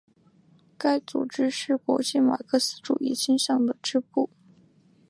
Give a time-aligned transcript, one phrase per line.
[0.79, 4.31] 该组织是国际马克思主义倾向的支部。